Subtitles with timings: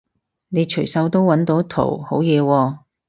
[0.49, 2.79] 你隨手都搵到圖好嘢喎